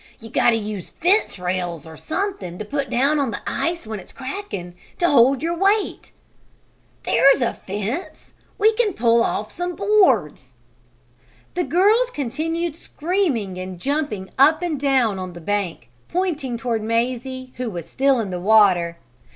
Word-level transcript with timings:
You 0.19 0.31
got 0.31 0.49
to 0.49 0.55
use 0.55 0.89
fence 0.89 1.37
rails, 1.37 1.85
or 1.85 1.95
something 1.95 2.57
to 2.57 2.65
put 2.65 2.89
down 2.89 3.19
on 3.19 3.29
the 3.29 3.41
ice 3.45 3.85
when 3.85 3.99
it's 3.99 4.11
cracking, 4.11 4.73
to 4.97 5.07
hold 5.07 5.43
your 5.43 5.55
weight. 5.55 6.11
There's 7.03 7.43
a 7.43 7.53
fence! 7.53 8.33
We 8.57 8.73
can 8.73 8.93
pull 8.95 9.21
off 9.23 9.51
some 9.51 9.75
boards." 9.75 10.55
The 11.53 11.63
girls 11.65 12.09
continued 12.09 12.75
screaming 12.75 13.59
and 13.59 13.79
jumping 13.79 14.31
up 14.39 14.63
and 14.63 14.79
down 14.79 15.19
on 15.19 15.33
the 15.33 15.39
bank, 15.39 15.89
pointing 16.09 16.57
toward 16.57 16.81
Mazie, 16.81 17.53
who 17.57 17.69
was 17.69 17.87
still 17.87 18.19
in 18.19 18.31
the 18.31 18.39
water. 18.41 18.97